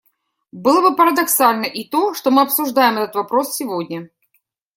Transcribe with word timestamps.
Было 0.51 0.81
бы 0.81 0.95
парадоксально 0.95 1.65
и 1.65 1.83
то, 1.87 2.15
что 2.15 2.31
мы 2.31 2.41
обсуждаем 2.41 2.97
этот 2.97 3.13
вопрос 3.17 3.55
сегодня. 3.55 4.09